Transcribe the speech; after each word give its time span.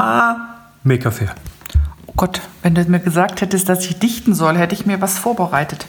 Ma 0.00 0.36
Maker 0.82 1.12
Fair. 1.12 1.28
Oh 2.06 2.12
Gott, 2.16 2.40
wenn 2.62 2.74
du 2.74 2.82
mir 2.84 3.00
gesagt 3.00 3.42
hättest, 3.42 3.68
dass 3.68 3.84
ich 3.84 3.98
dichten 3.98 4.34
soll, 4.34 4.56
hätte 4.56 4.74
ich 4.74 4.86
mir 4.86 5.02
was 5.02 5.18
vorbereitet. 5.18 5.86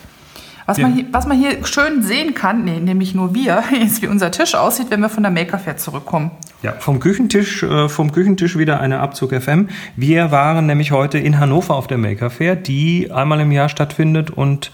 Was, 0.66 0.78
Ja. 0.78 0.88
man, 0.88 0.96
hier, 0.98 1.06
was 1.14 1.28
man 1.28 1.38
hier 1.38 1.66
schön 1.66 2.04
sehen 2.04 2.34
kann, 2.34 2.66
nee, 2.66 2.80
nämlich 2.82 3.16
nur 3.16 3.34
wir, 3.34 3.64
ist, 3.82 4.02
wie 4.02 4.08
unser 4.08 4.30
Tisch 4.32 4.54
aussieht, 4.54 4.88
wenn 4.90 5.00
wir 5.00 5.08
von 5.08 5.24
der 5.24 5.32
Maker 5.32 5.60
Fair 5.60 5.78
zurückkommen. 5.78 6.32
Ja, 6.62 6.74
vom 6.74 7.00
Küchentisch, 7.00 7.64
äh, 7.64 7.88
vom 7.88 8.12
Küchentisch 8.12 8.58
wieder 8.58 8.82
eine 8.82 9.00
Abzug 9.00 9.32
FM. 9.34 9.70
Wir 9.96 10.30
waren 10.32 10.66
nämlich 10.66 10.92
heute 10.92 11.18
in 11.18 11.40
Hannover 11.40 11.76
auf 11.76 11.88
der 11.88 11.98
Maker 11.98 12.30
Fair, 12.30 12.58
die 12.58 13.12
einmal 13.14 13.40
im 13.40 13.52
Jahr 13.54 13.70
stattfindet 13.70 14.30
und 14.30 14.72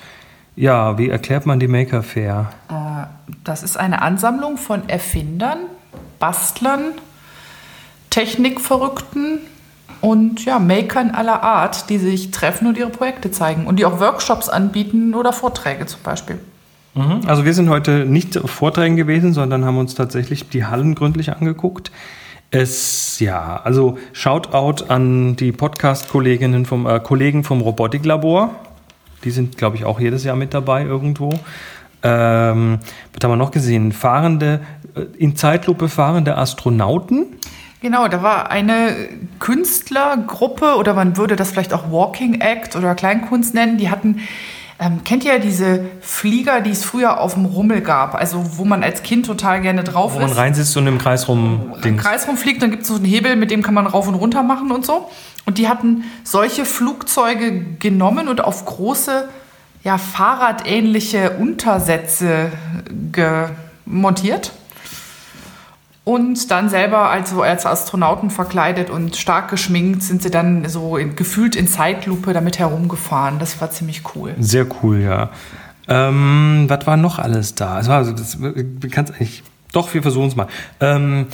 ja, 0.55 0.97
wie 0.97 1.09
erklärt 1.09 1.45
man 1.45 1.59
die 1.59 1.67
Maker 1.67 2.01
Fair? 2.01 2.49
Äh, 2.69 3.33
Das 3.43 3.61
ist 3.61 3.77
eine 3.77 4.01
Ansammlung 4.01 4.57
von 4.57 4.89
Erfindern, 4.89 5.59
Bastlern, 6.19 6.85
Technikverrückten 8.17 9.41
und 10.01 10.43
ja, 10.43 10.57
Makern 10.57 11.11
aller 11.11 11.43
Art, 11.43 11.87
die 11.91 11.99
sich 11.99 12.31
treffen 12.31 12.67
und 12.67 12.75
ihre 12.75 12.89
Projekte 12.89 13.29
zeigen 13.29 13.67
und 13.67 13.77
die 13.77 13.85
auch 13.85 13.99
Workshops 13.99 14.49
anbieten 14.49 15.13
oder 15.13 15.31
Vorträge 15.33 15.85
zum 15.85 16.01
Beispiel. 16.01 16.39
Mhm. 16.95 17.21
Also 17.27 17.45
wir 17.45 17.53
sind 17.53 17.69
heute 17.69 18.07
nicht 18.07 18.35
auf 18.35 18.49
Vorträgen 18.49 18.95
gewesen, 18.95 19.33
sondern 19.33 19.65
haben 19.65 19.77
uns 19.77 19.93
tatsächlich 19.93 20.49
die 20.49 20.65
Hallen 20.65 20.95
gründlich 20.95 21.31
angeguckt. 21.31 21.91
Es, 22.49 23.19
ja, 23.19 23.61
also 23.63 23.99
Shoutout 24.13 24.85
an 24.87 25.35
die 25.35 25.51
Podcast-Kolleginnen 25.51 26.65
vom, 26.65 26.87
äh, 26.87 26.99
Kollegen 26.99 27.43
vom 27.43 27.61
Robotiklabor. 27.61 28.49
Die 29.25 29.29
sind, 29.29 29.59
glaube 29.59 29.75
ich, 29.75 29.85
auch 29.85 29.99
jedes 29.99 30.23
Jahr 30.23 30.35
mit 30.35 30.55
dabei 30.55 30.83
irgendwo. 30.85 31.33
Ähm, 32.01 32.79
was 33.13 33.23
haben 33.23 33.31
wir 33.31 33.35
noch 33.35 33.51
gesehen? 33.51 33.91
Fahrende, 33.91 34.61
äh, 34.95 35.01
in 35.19 35.35
Zeitlupe 35.35 35.87
fahrende 35.87 36.35
Astronauten. 36.35 37.27
Genau, 37.81 38.07
da 38.07 38.23
war 38.23 38.49
eine 38.49 38.95
Künstlergruppe 39.39 40.75
oder 40.77 40.93
man 40.93 41.15
würde 41.15 41.35
das 41.35 41.51
vielleicht 41.51 41.73
auch 41.73 41.91
Walking 41.91 42.41
Act 42.41 42.75
oder 42.75 42.95
Kleinkunst 42.95 43.53
nennen. 43.53 43.77
Die 43.77 43.91
hatten, 43.91 44.21
ähm, 44.79 45.03
kennt 45.03 45.23
ihr 45.25 45.37
diese 45.37 45.85
Flieger, 46.01 46.61
die 46.61 46.71
es 46.71 46.83
früher 46.83 47.19
auf 47.19 47.35
dem 47.35 47.45
Rummel 47.45 47.81
gab? 47.81 48.15
Also 48.15 48.57
wo 48.57 48.65
man 48.65 48.83
als 48.83 49.03
Kind 49.03 49.27
total 49.27 49.61
gerne 49.61 49.83
drauf 49.83 50.15
Wo 50.15 50.19
man 50.19 50.31
ist. 50.31 50.37
reinsitzt 50.37 50.75
und 50.75 50.87
im 50.87 50.97
Kreis 50.97 51.27
rum 51.27 51.75
im. 51.83 51.97
Kreis 51.97 52.27
rumfliegt, 52.27 52.63
dann 52.63 52.71
gibt 52.71 52.81
es 52.81 52.87
so 52.87 52.95
einen 52.95 53.05
Hebel, 53.05 53.35
mit 53.35 53.51
dem 53.51 53.61
kann 53.61 53.75
man 53.75 53.85
rauf 53.85 54.07
und 54.07 54.15
runter 54.15 54.41
machen 54.41 54.71
und 54.71 54.83
so. 54.83 55.09
Und 55.45 55.59
die 55.59 55.69
hatten 55.69 56.03
solche 56.23 56.65
Flugzeuge 56.65 57.63
genommen 57.79 58.27
und 58.27 58.43
auf 58.43 58.65
große, 58.65 59.29
ja, 59.83 59.99
fahrradähnliche 59.99 61.37
Untersätze 61.37 62.51
montiert. 63.85 64.51
Und 66.07 66.51
dann 66.51 66.69
selber 66.69 67.09
also 67.09 67.41
als 67.41 67.65
Astronauten 67.65 68.29
verkleidet 68.29 68.89
und 68.89 69.17
stark 69.17 69.49
geschminkt 69.49 70.03
sind 70.03 70.23
sie 70.23 70.31
dann 70.31 70.63
so 70.69 70.95
in, 70.95 71.17
gefühlt 71.17 71.57
in 71.57 71.67
Zeitlupe 71.67 72.31
damit 72.31 72.59
herumgefahren. 72.59 73.39
Das 73.39 73.59
war 73.59 73.71
ziemlich 73.71 74.03
cool. 74.15 74.33
Sehr 74.39 74.65
cool, 74.81 75.01
ja. 75.01 75.31
Ähm, 75.89 76.63
was 76.69 76.87
war 76.87 76.95
noch 76.95 77.19
alles 77.19 77.55
da? 77.55 77.73
Also 77.75 78.13
das, 78.13 78.37
du 78.39 78.89
kannst 78.89 79.15
eigentlich. 79.15 79.43
Doch, 79.73 79.93
wir 79.93 80.01
versuchen 80.01 80.29
es 80.29 80.37
mal. 80.37 80.47
Ähm, 80.79 81.25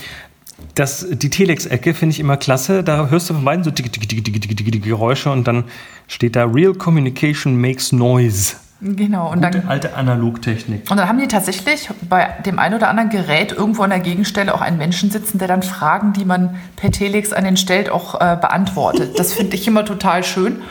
das, 0.73 1.05
die 1.07 1.29
Telex-Ecke 1.29 1.93
finde 1.93 2.13
ich 2.13 2.19
immer 2.19 2.37
klasse. 2.37 2.83
Da 2.83 3.09
hörst 3.09 3.29
du 3.29 3.35
von 3.35 3.45
beiden 3.45 3.63
so 3.63 3.69
dicke 3.69 4.79
Geräusche 4.79 5.29
und 5.29 5.47
dann 5.47 5.65
steht 6.07 6.35
da 6.35 6.45
Real 6.45 6.73
Communication 6.73 7.61
makes 7.61 7.91
noise. 7.91 8.55
Genau. 8.83 9.31
Und 9.31 9.41
dann 9.41 9.53
Gute 9.53 9.67
alte 9.67 9.95
Analogtechnik. 9.95 10.91
Und 10.91 10.97
dann 10.97 11.07
haben 11.07 11.17
die 11.17 11.29
tatsächlich 11.29 11.89
bei 12.09 12.35
dem 12.45 12.59
einen 12.59 12.75
oder 12.75 12.89
anderen 12.89 13.09
Gerät 13.09 13.53
irgendwo 13.53 13.83
an 13.83 13.91
der 13.91 13.99
Gegenstelle 13.99 14.53
auch 14.53 14.59
einen 14.59 14.77
Menschen 14.77 15.09
sitzen, 15.09 15.37
der 15.37 15.47
dann 15.47 15.63
Fragen, 15.63 16.11
die 16.11 16.25
man 16.25 16.57
per 16.75 16.91
Telex 16.91 17.31
an 17.31 17.45
den 17.45 17.55
stellt, 17.55 17.89
auch 17.89 18.15
äh, 18.15 18.35
beantwortet. 18.35 19.17
Das 19.17 19.33
finde 19.33 19.55
ich 19.55 19.67
immer 19.67 19.85
total 19.85 20.23
schön. 20.23 20.61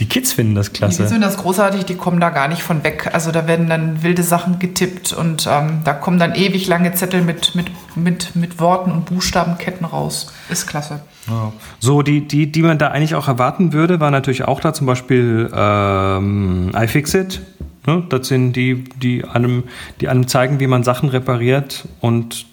Die 0.00 0.06
Kids 0.08 0.32
finden 0.32 0.54
das 0.54 0.68
Die 0.72 0.78
klasse. 0.78 1.06
finden 1.06 1.22
das 1.22 1.36
großartig, 1.36 1.84
die 1.84 1.94
kommen 1.96 2.18
da 2.20 2.30
gar 2.30 2.48
nicht 2.48 2.62
von 2.62 2.82
weg. 2.82 3.10
Also 3.12 3.30
da 3.30 3.46
werden 3.46 3.68
dann 3.68 4.02
wilde 4.02 4.22
Sachen 4.22 4.58
getippt 4.58 5.12
und 5.12 5.46
ähm, 5.50 5.80
da 5.84 5.92
kommen 5.92 6.18
dann 6.18 6.34
ewig 6.34 6.66
lange 6.66 6.92
Zettel 6.94 7.22
mit, 7.22 7.54
mit, 7.54 7.66
mit, 7.94 8.34
mit 8.34 8.58
Worten 8.60 8.90
und 8.90 9.04
Buchstabenketten 9.06 9.86
raus. 9.86 10.32
Ist 10.48 10.66
klasse. 10.66 11.00
Ja. 11.28 11.52
So, 11.78 12.02
die, 12.02 12.26
die, 12.26 12.50
die 12.50 12.62
man 12.62 12.78
da 12.78 12.88
eigentlich 12.88 13.14
auch 13.14 13.28
erwarten 13.28 13.72
würde, 13.72 14.00
war 14.00 14.10
natürlich 14.10 14.44
auch 14.44 14.60
da 14.60 14.72
zum 14.74 14.86
Beispiel 14.86 15.50
ähm, 15.54 16.72
iFixit. 16.74 17.40
Ne? 17.86 18.02
Das 18.08 18.28
sind 18.28 18.54
die, 18.54 18.84
die 18.96 19.24
einem, 19.24 19.64
die 20.00 20.08
einem 20.08 20.26
zeigen, 20.26 20.58
wie 20.58 20.66
man 20.66 20.82
Sachen 20.84 21.08
repariert 21.10 21.86
und 22.00 22.46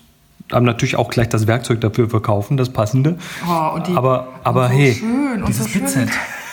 haben 0.52 0.66
natürlich 0.66 0.96
auch 0.96 1.10
gleich 1.10 1.30
das 1.30 1.46
Werkzeug 1.48 1.80
dafür 1.82 2.10
verkaufen, 2.10 2.58
das 2.58 2.70
passende. 2.70 3.18
Oh, 3.48 3.76
und 3.76 3.88
die- 3.88 3.96
aber 3.96 4.28
aber 4.44 4.68
so 4.68 4.74
hey, 4.74 4.94
schön 4.94 5.46
dieses 5.48 5.72
so. 5.74 6.00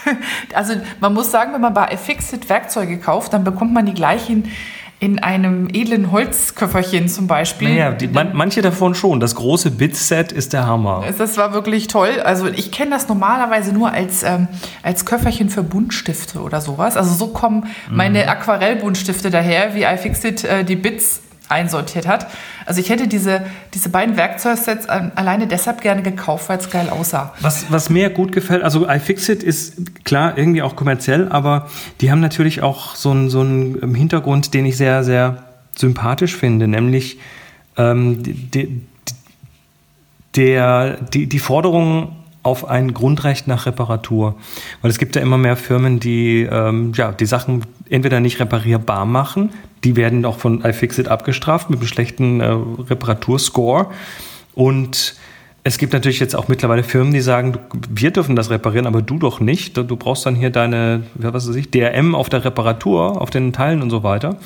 Also 0.55 0.75
man 1.01 1.13
muss 1.15 1.31
sagen, 1.31 1.53
wenn 1.53 1.61
man 1.61 1.75
bei 1.75 1.93
iFixit 1.93 2.49
Werkzeuge 2.49 2.99
kauft, 2.99 3.33
dann 3.33 3.45
bekommt 3.45 3.73
man 3.73 3.87
die 3.87 3.95
gleichen 3.95 4.51
in 4.99 5.19
einem 5.19 5.69
edlen 5.71 6.11
Holzköfferchen 6.11 7.09
zum 7.09 7.27
Beispiel. 7.27 7.69
Naja, 7.69 7.93
die, 7.93 8.09
man, 8.09 8.35
manche 8.35 8.63
davon 8.63 8.95
schon. 8.95 9.21
Das 9.21 9.35
große 9.35 9.71
Bitset 9.71 10.33
ist 10.33 10.55
der 10.55 10.67
Hammer. 10.67 11.05
Das 11.19 11.37
war 11.37 11.53
wirklich 11.53 11.89
toll. 11.89 12.21
Also 12.25 12.47
ich 12.47 12.73
kenne 12.73 12.93
das 12.93 13.07
normalerweise 13.07 13.75
nur 13.75 13.93
als, 13.93 14.23
ähm, 14.23 14.49
als 14.83 15.05
Köfferchen 15.05 15.51
für 15.51 15.63
Buntstifte 15.63 16.41
oder 16.41 16.63
sowas. 16.63 16.97
Also 16.97 17.13
so 17.13 17.29
kommen 17.29 17.67
meine 17.91 18.27
Aquarellbuntstifte 18.27 19.31
daher, 19.31 19.75
wie 19.75 19.83
iFixit 19.83 20.45
äh, 20.45 20.65
die 20.65 20.77
Bits 20.77 21.21
einsortiert 21.49 22.07
hat. 22.07 22.27
Also 22.65 22.81
ich 22.81 22.91
hätte 22.91 23.09
diese, 23.09 23.45
diese 23.75 23.89
beiden 23.89 24.17
Werkzeugsets 24.17 24.87
ähm, 24.91 25.13
alleine 25.15 25.47
deshalb 25.47 25.81
gerne 25.81 26.03
gekauft, 26.03 26.49
weil 26.49 26.59
es 26.59 26.71
geil 26.71 26.89
aussah. 26.91 27.35
Was, 27.41 27.71
was 27.71 27.91
mir 27.91 28.11
gut 28.11 28.33
gefällt, 28.33 28.63
also 28.63 28.89
iFixit 28.89 29.43
ist 29.43 30.05
klar 30.05 30.37
irgendwie 30.37 30.63
auch 30.63 30.77
kommerziell, 30.77 31.29
aber 31.29 31.69
die 32.01 32.11
haben 32.11 32.21
natürlich 32.21 32.63
auch 32.63 32.95
so 32.95 33.11
einen, 33.11 33.31
so 33.31 33.41
einen 33.41 33.95
Hintergrund, 33.95 34.55
den 34.55 34.67
ich 34.67 34.77
sehr, 34.77 35.05
sehr 35.05 35.45
sympathisch 35.77 36.37
finde, 36.37 36.67
nämlich 36.69 37.19
ähm, 37.77 38.23
die, 38.23 38.35
die, 38.35 38.83
der, 40.35 40.99
die, 41.01 41.27
die 41.27 41.39
Forderung 41.39 42.17
auf 42.43 42.69
ein 42.69 42.95
Grundrecht 42.95 43.49
nach 43.49 43.67
Reparatur. 43.67 44.37
Weil 44.81 44.91
es 44.91 44.99
gibt 44.99 45.17
ja 45.17 45.23
immer 45.23 45.37
mehr 45.37 45.57
Firmen, 45.57 45.99
die 45.99 46.43
ähm, 46.43 46.93
ja, 46.95 47.11
die 47.11 47.27
Sachen 47.27 47.65
entweder 47.91 48.21
nicht 48.21 48.39
reparierbar 48.39 49.05
machen, 49.05 49.51
die 49.85 49.97
werden 49.97 50.25
auch 50.25 50.39
von 50.39 50.65
iFixit 50.65 51.09
abgestraft 51.09 51.71
mit 51.71 51.81
einem 51.81 51.89
schlechten 51.89 52.41
äh, 52.41 52.47
Reparaturscore. 52.47 53.89
Und 54.55 55.17
es 55.65 55.79
gibt 55.79 55.93
natürlich 55.93 56.21
jetzt 56.21 56.37
auch 56.37 56.49
mittlerweile 56.49 56.85
Firmen, 56.85 57.13
die 57.13 57.21
sagen, 57.21 57.59
wir 57.91 58.13
dürfen 58.13 58.37
das 58.37 58.51
reparieren, 58.51 58.87
aber 58.87 59.03
du 59.03 59.19
doch 59.19 59.41
nicht. 59.41 59.77
Du 59.77 59.97
brauchst 59.97 60.25
dann 60.25 60.37
hier 60.37 60.51
deine, 60.51 61.03
was 61.15 61.49
weiß 61.49 61.57
ich, 61.57 61.71
DRM 61.71 62.15
auf 62.15 62.29
der 62.29 62.45
Reparatur, 62.45 63.21
auf 63.21 63.31
den 63.31 63.53
Teilen 63.53 63.83
und 63.83 63.91
so 63.91 64.03
weiter. 64.03 64.37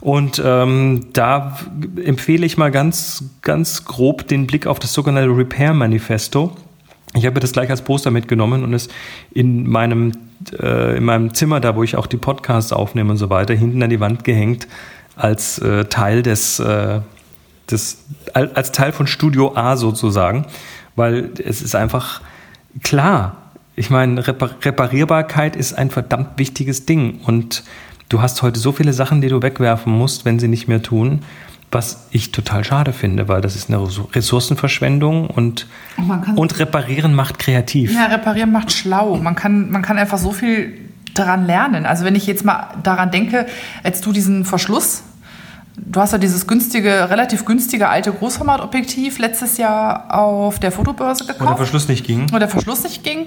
Und 0.00 0.42
ähm, 0.44 1.06
da 1.12 1.58
empfehle 2.04 2.46
ich 2.46 2.56
mal 2.56 2.70
ganz, 2.70 3.24
ganz 3.42 3.84
grob 3.84 4.28
den 4.28 4.46
Blick 4.46 4.66
auf 4.66 4.78
das 4.78 4.92
sogenannte 4.92 5.30
Repair 5.36 5.74
Manifesto. 5.74 6.52
Ich 7.14 7.26
habe 7.26 7.40
das 7.40 7.52
gleich 7.52 7.70
als 7.70 7.82
Poster 7.82 8.10
mitgenommen 8.10 8.64
und 8.64 8.74
es 8.74 8.88
in 9.32 9.68
meinem, 9.68 10.12
äh, 10.60 10.96
in 10.96 11.04
meinem 11.04 11.34
Zimmer, 11.34 11.60
da 11.60 11.76
wo 11.76 11.82
ich 11.82 11.96
auch 11.96 12.06
die 12.06 12.16
Podcasts 12.16 12.72
aufnehme 12.72 13.10
und 13.10 13.16
so 13.16 13.30
weiter, 13.30 13.54
hinten 13.54 13.82
an 13.82 13.90
die 13.90 14.00
Wand 14.00 14.24
gehängt 14.24 14.68
als 15.16 15.58
äh, 15.58 15.84
Teil 15.86 16.22
des, 16.22 16.60
äh, 16.60 17.00
des, 17.70 18.04
al- 18.34 18.52
als 18.54 18.72
Teil 18.72 18.92
von 18.92 19.06
Studio 19.06 19.54
A 19.56 19.76
sozusagen, 19.76 20.46
weil 20.96 21.30
es 21.44 21.62
ist 21.62 21.74
einfach 21.74 22.20
klar. 22.82 23.36
Ich 23.76 23.90
meine, 23.90 24.26
Repar 24.26 24.50
Reparierbarkeit 24.62 25.54
ist 25.54 25.72
ein 25.72 25.90
verdammt 25.90 26.38
wichtiges 26.38 26.86
Ding 26.86 27.20
und 27.24 27.62
du 28.08 28.20
hast 28.20 28.42
heute 28.42 28.58
so 28.58 28.72
viele 28.72 28.92
Sachen, 28.92 29.20
die 29.20 29.28
du 29.28 29.42
wegwerfen 29.42 29.92
musst, 29.92 30.24
wenn 30.24 30.38
sie 30.38 30.48
nicht 30.48 30.66
mehr 30.66 30.82
tun, 30.82 31.20
was 31.70 32.06
ich 32.10 32.32
total 32.32 32.64
schade 32.64 32.92
finde, 32.92 33.28
weil 33.28 33.40
das 33.40 33.54
ist 33.54 33.68
eine 33.68 33.86
Ressourcenverschwendung 34.14 35.28
und, 35.28 35.66
Und 35.96 36.38
und 36.38 36.58
reparieren 36.58 37.14
macht 37.14 37.38
kreativ. 37.38 37.94
Ja, 37.94 38.06
reparieren 38.06 38.52
macht 38.52 38.72
schlau. 38.72 39.16
Man 39.16 39.34
kann, 39.34 39.70
man 39.70 39.82
kann 39.82 39.98
einfach 39.98 40.18
so 40.18 40.32
viel 40.32 40.78
daran 41.14 41.46
lernen. 41.46 41.84
Also 41.86 42.04
wenn 42.04 42.14
ich 42.14 42.26
jetzt 42.26 42.44
mal 42.44 42.68
daran 42.82 43.10
denke, 43.10 43.46
als 43.82 44.00
du 44.00 44.12
diesen 44.12 44.44
Verschluss, 44.44 45.02
du 45.76 46.00
hast 46.00 46.12
ja 46.12 46.18
dieses 46.18 46.46
günstige, 46.46 47.10
relativ 47.10 47.44
günstige 47.44 47.88
alte 47.88 48.12
Großformatobjektiv 48.12 49.18
letztes 49.18 49.58
Jahr 49.58 50.14
auf 50.14 50.58
der 50.58 50.72
Fotobörse 50.72 51.24
gekauft. 51.24 51.40
Wo 51.42 51.46
der 51.48 51.56
Verschluss 51.56 51.88
nicht 51.88 52.06
ging. 52.06 52.32
wo 52.32 52.38
der 52.38 52.48
Verschluss 52.48 52.82
nicht 52.84 53.02
ging. 53.04 53.26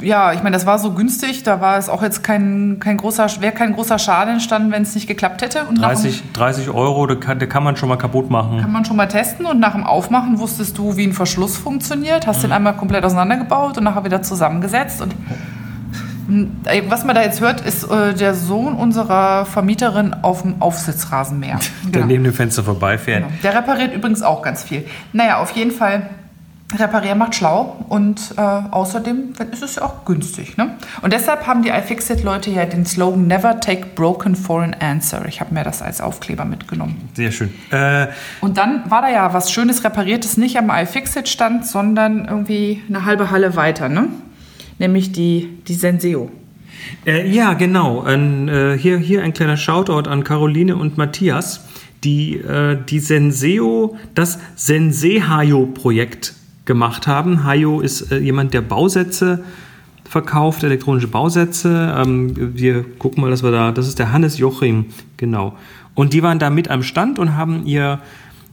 Ja, 0.00 0.32
ich 0.32 0.42
meine, 0.42 0.54
das 0.54 0.64
war 0.64 0.78
so 0.78 0.92
günstig, 0.92 1.42
da 1.42 1.60
war 1.60 1.76
es 1.76 1.88
auch 1.88 2.02
jetzt 2.02 2.22
kein, 2.22 2.78
kein 2.80 2.96
großer, 2.96 3.26
wäre 3.40 3.52
kein 3.52 3.74
großer 3.74 3.98
Schaden 3.98 4.34
entstanden, 4.34 4.70
wenn 4.72 4.82
es 4.82 4.94
nicht 4.94 5.06
geklappt 5.06 5.42
hätte. 5.42 5.64
Und 5.68 5.78
nach 5.80 5.88
dem- 5.90 6.02
30, 6.02 6.22
30 6.32 6.70
Euro, 6.70 7.06
da 7.06 7.14
kann, 7.16 7.38
da 7.38 7.46
kann 7.46 7.62
man 7.64 7.76
schon 7.76 7.88
mal 7.88 7.96
kaputt 7.96 8.30
machen. 8.30 8.60
kann 8.60 8.72
man 8.72 8.84
schon 8.84 8.96
mal 8.96 9.08
testen 9.08 9.44
und 9.44 9.58
nach 9.60 9.72
dem 9.72 9.84
Aufmachen 9.84 10.38
wusstest 10.38 10.78
du, 10.78 10.96
wie 10.96 11.04
ein 11.06 11.12
Verschluss 11.12 11.58
funktioniert, 11.58 12.26
hast 12.26 12.42
den 12.42 12.52
einmal 12.52 12.74
komplett 12.76 13.04
auseinandergebaut 13.04 13.76
und 13.76 13.84
nachher 13.84 14.04
wieder 14.04 14.22
zusammengesetzt. 14.22 15.02
Und 15.02 15.14
äh, 16.64 16.82
was 16.88 17.04
man 17.04 17.14
da 17.14 17.22
jetzt 17.22 17.40
hört, 17.40 17.60
ist 17.60 17.84
äh, 17.90 18.14
der 18.14 18.34
Sohn 18.34 18.74
unserer 18.74 19.44
Vermieterin 19.46 20.14
auf 20.22 20.42
dem 20.42 20.60
Aufsitzrasenmäher. 20.60 21.58
Der 21.84 22.04
neben 22.04 22.24
dem 22.24 22.32
Fenster 22.32 22.64
vorbeifährt. 22.64 23.24
Genau. 23.24 23.32
Der 23.42 23.54
repariert 23.54 23.94
übrigens 23.94 24.22
auch 24.22 24.42
ganz 24.42 24.62
viel. 24.64 24.86
Naja, 25.12 25.38
auf 25.38 25.52
jeden 25.52 25.70
Fall 25.70 26.08
Reparieren 26.74 27.18
macht 27.18 27.36
schlau 27.36 27.84
und 27.88 28.34
äh, 28.36 28.40
außerdem 28.40 29.34
ist 29.52 29.62
es 29.62 29.76
ja 29.76 29.82
auch 29.82 30.04
günstig. 30.04 30.56
Ne? 30.56 30.76
Und 31.00 31.12
deshalb 31.12 31.46
haben 31.46 31.62
die 31.62 31.68
iFixit-Leute 31.68 32.50
ja 32.50 32.64
den 32.64 32.84
Slogan 32.84 33.28
Never 33.28 33.60
take 33.60 33.86
broken 33.94 34.34
for 34.34 34.62
an 34.62 34.74
answer. 34.74 35.24
Ich 35.28 35.40
habe 35.40 35.54
mir 35.54 35.62
das 35.62 35.80
als 35.80 36.00
Aufkleber 36.00 36.44
mitgenommen. 36.44 37.08
Sehr 37.14 37.30
schön. 37.30 37.50
Äh, 37.70 38.08
und 38.40 38.58
dann 38.58 38.90
war 38.90 39.02
da 39.02 39.10
ja 39.10 39.32
was 39.32 39.52
Schönes 39.52 39.84
Repariertes 39.84 40.36
nicht 40.38 40.58
am 40.58 40.70
iFixit-Stand, 40.70 41.64
sondern 41.64 42.24
irgendwie 42.24 42.82
eine 42.88 43.04
halbe 43.04 43.30
Halle 43.30 43.54
weiter, 43.54 43.88
ne? 43.88 44.08
nämlich 44.78 45.12
die, 45.12 45.58
die 45.68 45.74
Senseo. 45.74 46.30
Äh, 47.06 47.28
ja, 47.28 47.54
genau. 47.54 48.02
Ein, 48.02 48.48
äh, 48.48 48.76
hier, 48.78 48.98
hier 48.98 49.22
ein 49.22 49.32
kleiner 49.32 49.56
Shoutout 49.56 50.08
an 50.08 50.24
Caroline 50.24 50.76
und 50.76 50.98
Matthias, 50.98 51.66
die 52.04 52.36
äh, 52.36 52.76
die 52.88 53.00
Senseo, 53.00 53.96
das 54.14 54.38
Sensehayo-Projekt 54.56 56.34
gemacht 56.66 57.06
haben. 57.06 57.44
Hayo 57.44 57.80
ist 57.80 58.12
äh, 58.12 58.18
jemand, 58.18 58.52
der 58.52 58.60
Bausätze 58.60 59.42
verkauft, 60.04 60.62
elektronische 60.62 61.08
Bausätze. 61.08 61.96
Ähm, 61.98 62.56
wir 62.56 62.84
gucken 62.98 63.22
mal, 63.22 63.30
dass 63.30 63.42
wir 63.42 63.50
da, 63.50 63.72
das 63.72 63.88
ist 63.88 63.98
der 63.98 64.12
Hannes 64.12 64.36
Jochim, 64.38 64.84
genau. 65.16 65.56
Und 65.94 66.12
die 66.12 66.22
waren 66.22 66.38
da 66.38 66.50
mit 66.50 66.68
am 66.68 66.82
Stand 66.82 67.18
und 67.18 67.34
haben 67.36 67.64
ihr 67.64 68.00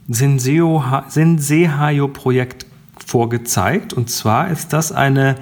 Sensehayo-Projekt 0.08 2.66
vorgezeigt. 3.06 3.92
Und 3.94 4.10
zwar 4.10 4.50
ist 4.50 4.72
das 4.74 4.92
eine 4.94 5.36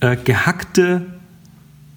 äh, 0.00 0.16
gehackte 0.16 1.19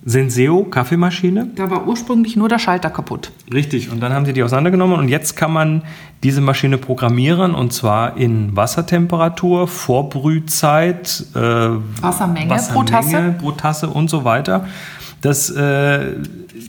Senseo 0.05 0.63
Kaffeemaschine. 0.65 1.47
Da 1.55 1.69
war 1.69 1.87
ursprünglich 1.87 2.35
nur 2.35 2.49
der 2.49 2.59
Schalter 2.59 2.89
kaputt. 2.89 3.31
Richtig, 3.53 3.91
und 3.91 4.01
dann 4.01 4.13
haben 4.13 4.25
sie 4.25 4.33
die 4.33 4.43
auseinandergenommen 4.43 4.97
und 4.99 5.07
jetzt 5.07 5.35
kann 5.35 5.53
man 5.53 5.83
diese 6.23 6.41
Maschine 6.41 6.77
programmieren 6.77 7.55
und 7.55 7.73
zwar 7.73 8.17
in 8.17 8.55
Wassertemperatur, 8.55 9.67
Vorbrühzeit, 9.67 11.25
äh, 11.35 11.39
Wassermenge, 11.39 12.49
Wassermenge 12.49 12.73
pro, 12.73 12.83
Tasse. 12.83 13.35
pro 13.39 13.51
Tasse 13.51 13.89
und 13.89 14.09
so 14.09 14.23
weiter. 14.23 14.65
Das 15.23 15.49
äh, 15.49 16.15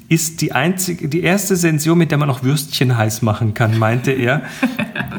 ist 0.09 0.41
die 0.41 0.53
einzige, 0.53 1.09
die 1.09 1.25
erste 1.25 1.56
Sensio, 1.56 1.97
mit 1.97 2.12
der 2.12 2.19
man 2.19 2.31
auch 2.31 2.45
Würstchen 2.45 2.97
heiß 2.97 3.23
machen 3.23 3.53
kann, 3.53 3.77
meinte 3.81 4.12
er. 4.12 4.43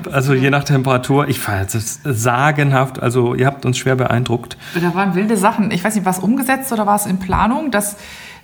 also 0.10 0.34
je 0.34 0.50
nach 0.50 0.64
Temperatur. 0.64 1.28
Ich 1.28 1.40
fand 1.40 1.74
das 1.74 2.00
sagenhaft. 2.06 3.04
Also 3.04 3.36
ihr 3.36 3.46
habt 3.46 3.66
uns 3.66 3.78
schwer 3.78 3.98
beeindruckt. 3.98 4.56
Da 4.82 4.96
waren 4.96 5.16
wilde 5.16 5.36
Sachen. 5.36 5.70
Ich 5.72 5.84
weiß 5.84 5.96
nicht, 5.96 6.06
war 6.06 6.14
es 6.14 6.20
umgesetzt 6.20 6.72
oder 6.72 6.86
war 6.86 6.96
es 6.96 7.06
in 7.08 7.20
Planung, 7.20 7.72
dass 7.72 7.98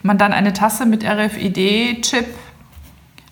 man 0.04 0.18
dann 0.18 0.34
eine 0.34 0.52
Tasse 0.52 0.86
mit 0.86 1.06
RFID-Chip 1.06 2.26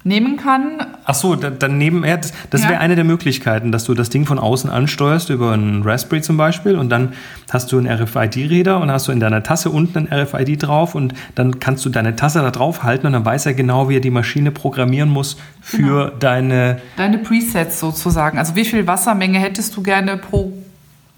nehmen 0.06 0.38
kann. 0.38 0.88
Ach 1.10 1.16
so, 1.16 1.36
dann 1.36 1.82
ja, 1.82 2.18
das, 2.18 2.34
das 2.52 2.62
ja. 2.62 2.70
wäre 2.70 2.82
eine 2.82 2.94
der 2.94 3.04
Möglichkeiten, 3.04 3.72
dass 3.72 3.84
du 3.86 3.96
das 3.96 4.12
Ding 4.12 4.28
von 4.28 4.38
außen 4.38 4.70
ansteuerst 4.70 5.32
über 5.32 5.54
einen 5.54 5.82
Raspberry 5.82 6.22
zum 6.22 6.38
Beispiel 6.38 6.76
und 6.76 6.90
dann 6.90 7.14
hast 7.50 7.72
du 7.72 7.80
einen 7.80 7.88
RFID-Reader 7.88 8.80
und 8.80 8.92
hast 8.92 9.08
du 9.08 9.12
in 9.12 9.20
deiner 9.20 9.42
Tasse 9.42 9.72
unten 9.72 9.98
ein 9.98 10.14
RFID 10.14 10.62
drauf 10.62 10.94
und 10.94 11.16
dann 11.34 11.60
kannst 11.60 11.84
du 11.84 11.90
deine 11.90 12.16
Tasse 12.16 12.42
da 12.42 12.52
drauf 12.52 12.84
halten 12.84 13.08
und 13.08 13.14
dann 13.14 13.26
weiß 13.26 13.48
er 13.48 13.56
genau, 13.56 13.90
wie 13.90 13.96
er 13.96 14.02
die 14.02 14.12
Maschine 14.12 14.52
programmieren 14.52 15.10
muss 15.10 15.38
für 15.62 16.10
genau. 16.10 16.20
deine... 16.20 16.80
Deine 16.96 17.18
Presets 17.18 17.80
sozusagen. 17.80 18.38
Also 18.38 18.56
wie 18.56 18.66
viel 18.66 18.86
Wassermenge 18.86 19.40
hättest 19.40 19.76
du 19.76 19.82
gerne 19.82 20.16
pro 20.18 20.54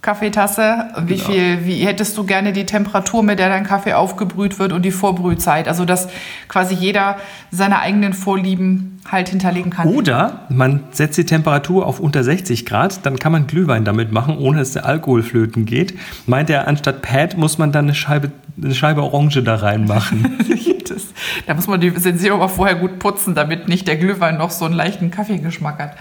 Kaffeetasse. 0.01 0.87
Wie 1.05 1.15
genau. 1.15 1.29
viel, 1.29 1.65
wie 1.65 1.85
hättest 1.85 2.17
du 2.17 2.23
gerne 2.23 2.53
die 2.53 2.65
Temperatur, 2.65 3.21
mit 3.21 3.37
der 3.37 3.49
dein 3.49 3.63
Kaffee 3.63 3.93
aufgebrüht 3.93 4.57
wird 4.57 4.73
und 4.73 4.81
die 4.83 4.91
Vorbrühzeit? 4.91 5.67
Also, 5.67 5.85
dass 5.85 6.09
quasi 6.47 6.73
jeder 6.73 7.17
seine 7.51 7.79
eigenen 7.79 8.13
Vorlieben 8.13 8.99
halt 9.09 9.29
hinterlegen 9.29 9.71
kann. 9.71 9.87
Oder 9.87 10.47
man 10.49 10.83
setzt 10.91 11.17
die 11.17 11.25
Temperatur 11.25 11.85
auf 11.85 11.99
unter 11.99 12.23
60 12.23 12.65
Grad, 12.65 13.05
dann 13.05 13.17
kann 13.17 13.31
man 13.31 13.45
Glühwein 13.45 13.85
damit 13.85 14.11
machen, 14.11 14.37
ohne 14.37 14.59
dass 14.59 14.73
der 14.73 14.85
Alkohol 14.85 15.21
flöten 15.21 15.65
geht. 15.65 15.97
Meint 16.25 16.49
er, 16.49 16.67
anstatt 16.67 17.01
Pad 17.03 17.37
muss 17.37 17.59
man 17.59 17.71
dann 17.71 17.85
eine 17.85 17.95
Scheibe, 17.95 18.31
eine 18.61 18.73
Scheibe 18.73 19.03
Orange 19.03 19.43
da 19.43 19.55
reinmachen. 19.55 20.37
das, 20.89 21.07
da 21.45 21.53
muss 21.53 21.67
man 21.67 21.79
die 21.79 21.91
Sensierung 21.91 22.41
auch 22.41 22.49
vorher 22.49 22.75
gut 22.75 22.97
putzen, 22.97 23.35
damit 23.35 23.67
nicht 23.67 23.87
der 23.87 23.97
Glühwein 23.97 24.37
noch 24.37 24.49
so 24.49 24.65
einen 24.65 24.73
leichten 24.73 25.11
Kaffeegeschmack 25.11 25.79
hat. 25.79 25.95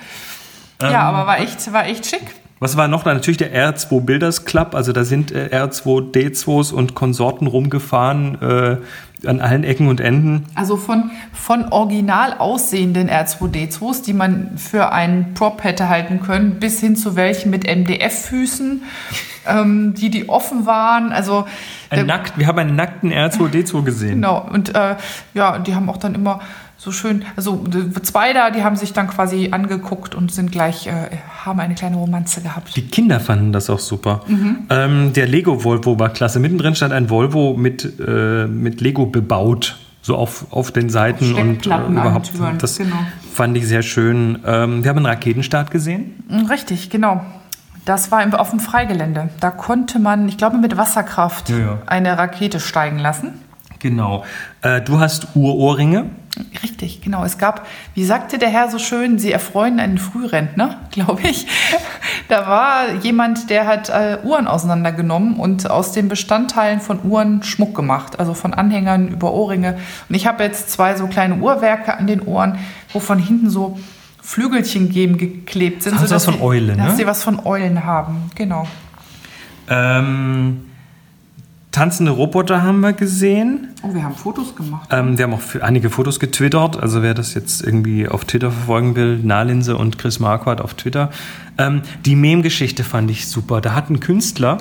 Ähm, 0.82 0.92
ja, 0.92 1.02
aber 1.02 1.26
war 1.26 1.38
echt, 1.40 1.70
war 1.72 1.86
echt 1.86 2.06
schick. 2.06 2.39
Was 2.62 2.76
war 2.76 2.88
noch? 2.88 3.06
Natürlich 3.06 3.38
der 3.38 3.54
R2 3.54 4.02
Builders 4.02 4.44
Club. 4.44 4.74
Also 4.74 4.92
da 4.92 5.04
sind 5.04 5.32
äh, 5.32 5.48
R2 5.50 6.12
D2s 6.12 6.74
und 6.74 6.94
Konsorten 6.94 7.46
rumgefahren 7.46 8.36
äh, 8.42 9.26
an 9.26 9.40
allen 9.40 9.64
Ecken 9.64 9.88
und 9.88 9.98
Enden. 9.98 10.44
Also 10.54 10.76
von, 10.76 11.10
von 11.32 11.72
original 11.72 12.34
aussehenden 12.34 13.08
R2D2s, 13.08 14.04
die 14.04 14.12
man 14.12 14.58
für 14.58 14.92
einen 14.92 15.32
Prop 15.32 15.64
hätte 15.64 15.88
halten 15.88 16.20
können, 16.20 16.60
bis 16.60 16.80
hin 16.80 16.96
zu 16.96 17.16
welchen 17.16 17.48
mit 17.48 17.64
MDF-Füßen, 17.64 18.82
ähm, 19.46 19.94
die, 19.94 20.10
die 20.10 20.28
offen 20.28 20.66
waren. 20.66 21.12
Also 21.12 21.46
ein 21.88 22.04
nackt, 22.04 22.36
wir 22.36 22.46
haben 22.46 22.58
einen 22.58 22.76
nackten 22.76 23.10
R2D2 23.10 23.84
gesehen. 23.84 24.14
Genau. 24.16 24.46
Und 24.52 24.74
äh, 24.74 24.96
ja, 25.32 25.58
die 25.58 25.74
haben 25.74 25.88
auch 25.88 25.96
dann 25.96 26.14
immer 26.14 26.40
so 26.80 26.92
schön, 26.92 27.26
also 27.36 27.62
zwei 28.00 28.32
da, 28.32 28.50
die 28.50 28.64
haben 28.64 28.74
sich 28.74 28.94
dann 28.94 29.06
quasi 29.06 29.50
angeguckt 29.52 30.14
und 30.14 30.32
sind 30.32 30.50
gleich, 30.50 30.86
äh, 30.86 31.18
haben 31.44 31.60
eine 31.60 31.74
kleine 31.74 31.96
Romanze 31.96 32.40
gehabt. 32.40 32.74
Die 32.74 32.86
Kinder 32.86 33.20
fanden 33.20 33.52
das 33.52 33.68
auch 33.68 33.78
super. 33.78 34.22
Mhm. 34.26 34.66
Ähm, 34.70 35.12
der 35.12 35.26
Lego 35.26 35.62
Volvo 35.62 35.98
war 35.98 36.08
klasse. 36.08 36.40
Mittendrin 36.40 36.74
stand 36.74 36.94
ein 36.94 37.10
Volvo 37.10 37.54
mit, 37.54 38.00
äh, 38.00 38.46
mit 38.46 38.80
Lego 38.80 39.04
bebaut, 39.04 39.76
so 40.00 40.16
auf, 40.16 40.46
auf 40.52 40.70
den 40.70 40.88
Seiten 40.88 41.34
und 41.34 41.66
äh, 41.66 41.86
überhaupt. 41.86 42.32
Das 42.58 42.78
genau. 42.78 42.96
fand 43.30 43.58
ich 43.58 43.68
sehr 43.68 43.82
schön. 43.82 44.38
Ähm, 44.46 44.82
wir 44.82 44.88
haben 44.88 44.96
einen 44.96 45.06
Raketenstart 45.06 45.70
gesehen. 45.70 46.24
Mm, 46.28 46.46
richtig, 46.46 46.88
genau. 46.88 47.22
Das 47.84 48.10
war 48.10 48.40
auf 48.40 48.50
dem 48.50 48.60
Freigelände. 48.60 49.28
Da 49.40 49.50
konnte 49.50 49.98
man, 49.98 50.30
ich 50.30 50.38
glaube, 50.38 50.56
mit 50.56 50.78
Wasserkraft 50.78 51.50
ja, 51.50 51.58
ja. 51.58 51.78
eine 51.84 52.16
Rakete 52.16 52.58
steigen 52.58 52.98
lassen. 52.98 53.34
Genau. 53.80 54.24
Äh, 54.62 54.80
du 54.82 55.00
hast 55.00 55.34
Urohrringe. 55.34 56.06
Richtig, 56.62 57.02
genau. 57.02 57.24
Es 57.24 57.38
gab, 57.38 57.66
wie 57.94 58.04
sagte 58.04 58.38
der 58.38 58.50
Herr 58.50 58.70
so 58.70 58.78
schön, 58.78 59.18
sie 59.18 59.32
erfreuen 59.32 59.80
einen 59.80 59.98
Frührentner, 59.98 60.78
glaube 60.90 61.22
ich. 61.22 61.46
Da 62.28 62.46
war 62.46 62.94
jemand, 63.02 63.50
der 63.50 63.66
hat 63.66 63.88
äh, 63.88 64.18
Uhren 64.22 64.46
auseinandergenommen 64.46 65.34
und 65.34 65.68
aus 65.68 65.92
den 65.92 66.08
Bestandteilen 66.08 66.80
von 66.80 67.00
Uhren 67.02 67.42
Schmuck 67.42 67.74
gemacht, 67.74 68.20
also 68.20 68.34
von 68.34 68.54
Anhängern 68.54 69.08
über 69.08 69.32
Ohrringe. 69.32 69.78
Und 70.08 70.14
ich 70.14 70.26
habe 70.26 70.44
jetzt 70.44 70.70
zwei 70.70 70.94
so 70.94 71.08
kleine 71.08 71.36
Uhrwerke 71.36 71.96
an 71.96 72.06
den 72.06 72.22
Ohren, 72.22 72.58
wo 72.92 73.00
von 73.00 73.18
hinten 73.18 73.50
so 73.50 73.78
Flügelchen 74.22 74.90
geben 74.90 75.18
geklebt 75.18 75.82
sind. 75.82 75.98
Sie 75.98 76.10
was 76.10 76.24
von 76.24 76.40
Eulen, 76.40 76.76
ne? 76.76 76.84
Dass 76.84 76.96
sie 76.96 77.06
was 77.06 77.24
von 77.24 77.44
Eulen 77.44 77.84
haben, 77.84 78.30
genau. 78.36 78.68
Ähm, 79.68 80.69
Tanzende 81.72 82.10
Roboter 82.10 82.62
haben 82.62 82.80
wir 82.80 82.92
gesehen. 82.92 83.68
Oh, 83.82 83.94
wir 83.94 84.02
haben 84.02 84.16
Fotos 84.16 84.56
gemacht. 84.56 84.88
Ähm, 84.92 85.16
wir 85.16 85.24
haben 85.24 85.34
auch 85.34 85.60
einige 85.60 85.88
Fotos 85.88 86.18
getwittert. 86.18 86.76
Also 86.76 87.02
wer 87.02 87.14
das 87.14 87.34
jetzt 87.34 87.62
irgendwie 87.62 88.08
auf 88.08 88.24
Twitter 88.24 88.50
verfolgen 88.50 88.96
will, 88.96 89.18
Nahlinse 89.18 89.76
und 89.76 89.96
Chris 89.96 90.18
Marquardt 90.18 90.60
auf 90.60 90.74
Twitter. 90.74 91.10
Ähm, 91.58 91.82
die 92.04 92.16
Mem-Geschichte 92.16 92.82
fand 92.82 93.10
ich 93.10 93.28
super. 93.28 93.60
Da 93.60 93.74
hat 93.74 93.88
ein 93.88 94.00
Künstler, 94.00 94.58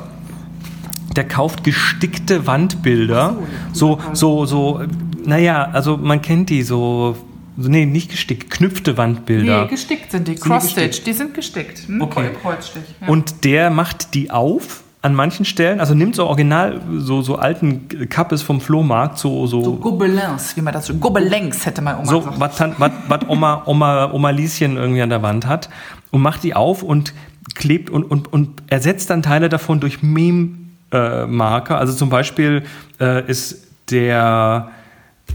der 1.15 1.27
kauft 1.27 1.63
gestickte 1.63 2.45
Wandbilder. 2.45 3.37
So, 3.73 3.99
so, 4.13 4.45
so, 4.45 4.81
naja, 5.25 5.67
also 5.73 5.97
man 5.97 6.21
kennt 6.21 6.49
die 6.51 6.61
so 6.61 7.17
Nee, 7.61 7.85
nicht 7.85 8.09
gestickt, 8.11 8.51
knüpfte 8.51 8.95
Wandbilder. 8.95 9.63
Nee, 9.63 9.67
gestickt 9.67 10.11
sind 10.11 10.29
die. 10.29 10.35
Cross-Stitch, 10.35 11.03
die 11.03 11.11
sind 11.11 11.33
gestickt. 11.33 11.79
Hm? 11.87 12.01
Okay. 12.01 12.29
Kreuzstich. 12.41 12.83
Ja. 13.01 13.09
Und 13.09 13.43
der 13.43 13.69
macht 13.69 14.13
die 14.13 14.31
auf 14.31 14.83
an 15.01 15.15
manchen 15.15 15.45
Stellen, 15.45 15.79
also 15.79 15.93
nimmt 15.93 16.15
so 16.15 16.27
original 16.27 16.81
so, 16.97 17.21
so 17.21 17.37
alten 17.37 17.87
Kappes 18.09 18.41
vom 18.41 18.59
Flohmarkt, 18.59 19.17
so 19.17 19.47
so, 19.47 19.63
so 19.63 19.75
Gobelins, 19.75 20.57
wie 20.57 20.61
man 20.61 20.73
das 20.73 20.87
so 20.87 20.93
Gobelins 20.95 21.65
hätte 21.65 21.81
man 21.81 21.99
Oma 21.99 22.05
so, 22.05 22.19
gesagt. 22.21 22.75
was 23.07 23.19
Oma, 23.27 23.63
Oma, 23.65 24.11
Oma 24.11 24.29
Lieschen 24.31 24.75
irgendwie 24.75 25.01
an 25.01 25.09
der 25.09 25.21
Wand 25.21 25.47
hat 25.47 25.69
und 26.11 26.21
macht 26.21 26.43
die 26.43 26.53
auf 26.53 26.83
und 26.83 27.13
klebt 27.55 27.89
und, 27.89 28.03
und, 28.03 28.31
und 28.31 28.61
ersetzt 28.67 29.09
dann 29.09 29.23
Teile 29.23 29.47
davon 29.47 29.79
durch 29.79 30.03
Meme-Marker. 30.03 31.75
Äh, 31.75 31.77
also 31.77 31.93
zum 31.93 32.09
Beispiel 32.09 32.63
äh, 32.99 33.25
ist 33.25 33.67
der 33.89 34.69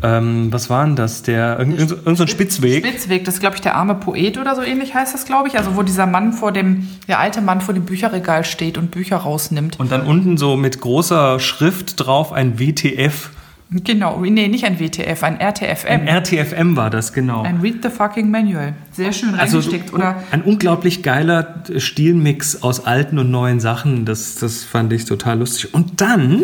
ähm, 0.03 0.53
was 0.53 0.71
war 0.71 0.85
denn 0.85 0.97
das? 0.97 1.23
Der, 1.23 1.59
irgendein 1.59 1.89
irgend 1.89 2.19
so 2.19 2.27
Spitzweg. 2.27 2.87
Spitzweg, 2.87 3.25
das 3.25 3.35
ist, 3.35 3.41
glaube 3.41 3.57
ich, 3.57 3.63
der 3.63 3.77
arme 3.77 3.95
Poet 3.95 4.39
oder 4.39 4.55
so 4.55 4.63
ähnlich 4.63 4.95
heißt 4.95 5.15
das, 5.15 5.25
glaube 5.25 5.49
ich. 5.49 5.59
Also, 5.59 5.77
wo 5.77 5.83
dieser 5.83 6.07
Mann 6.07 6.33
vor 6.33 6.53
dem, 6.53 6.89
der 7.09 7.19
alte 7.19 7.41
Mann 7.41 7.61
vor 7.61 7.75
dem 7.75 7.85
Bücherregal 7.85 8.45
steht 8.45 8.79
und 8.79 8.91
Bücher 8.91 9.17
rausnimmt. 9.17 9.79
Und 9.79 9.93
dann 9.93 10.03
unten 10.03 10.37
so 10.37 10.57
mit 10.57 10.81
großer 10.81 11.41
Schrift 11.41 12.05
drauf 12.05 12.33
ein 12.33 12.59
WTF. 12.59 13.31
Genau, 13.71 14.21
nee, 14.21 14.47
nicht 14.47 14.65
ein 14.65 14.79
WTF, 14.79 15.23
ein 15.25 15.41
RTFM. 15.41 15.89
Ein 15.89 16.07
RTFM 16.07 16.77
war 16.77 16.91
das, 16.91 17.13
genau. 17.13 17.43
Ein 17.43 17.61
Read 17.61 17.83
the 17.83 17.89
fucking 17.89 18.31
Manual. 18.31 18.75
Sehr 18.93 19.13
schön 19.13 19.35
also 19.35 19.59
reingesteckt, 19.59 19.87
also, 19.87 19.97
oder? 19.97 20.23
Ein 20.31 20.43
unglaublich 20.43 21.03
geiler 21.03 21.63
Stilmix 21.79 22.63
aus 22.63 22.87
alten 22.87 23.19
und 23.19 23.31
neuen 23.31 23.59
Sachen. 23.59 24.05
Das, 24.05 24.37
das 24.37 24.63
fand 24.63 24.93
ich 24.93 25.07
total 25.07 25.39
lustig. 25.39 25.75
Und 25.75 26.01
dann 26.01 26.43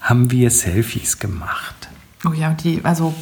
haben 0.00 0.30
wir 0.32 0.50
Selfies 0.50 1.18
gemacht. 1.18 1.74
Oh 2.24 2.32
ja, 2.32 2.54
die, 2.54 2.80
also 2.84 3.14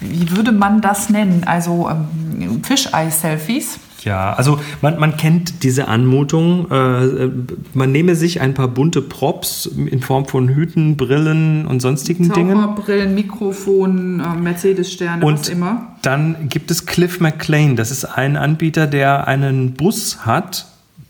wie 0.00 0.30
würde 0.36 0.52
man 0.52 0.80
das 0.80 1.10
nennen? 1.10 1.42
Also 1.44 1.90
ähm, 1.90 2.62
Fischei-Selfies. 2.62 3.80
Ja, 4.04 4.32
also 4.32 4.60
man, 4.80 5.00
man 5.00 5.16
kennt 5.16 5.64
diese 5.64 5.88
Anmutung. 5.88 6.70
Äh, 6.70 7.30
man 7.74 7.90
nehme 7.90 8.14
sich 8.14 8.40
ein 8.40 8.54
paar 8.54 8.68
bunte 8.68 9.02
Props 9.02 9.66
in 9.66 10.00
Form 10.00 10.26
von 10.26 10.48
Hüten, 10.48 10.96
Brillen 10.96 11.66
und 11.66 11.80
sonstigen 11.80 12.32
Dingen. 12.32 12.74
Brillen, 12.76 13.14
Mikrofon, 13.14 14.20
äh, 14.20 14.40
Mercedes-Sterne, 14.40 15.24
was 15.24 15.48
immer. 15.48 15.96
Dann 16.02 16.48
gibt 16.48 16.70
es 16.70 16.86
Cliff 16.86 17.18
McLean. 17.18 17.74
Das 17.74 17.90
ist 17.90 18.04
ein 18.04 18.36
Anbieter, 18.36 18.86
der 18.86 19.26
einen 19.26 19.74
Bus 19.74 20.24
hat, 20.24 20.66